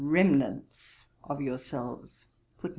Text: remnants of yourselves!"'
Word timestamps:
remnants 0.03 0.97
of 1.23 1.39
yourselves!"' 1.41 2.25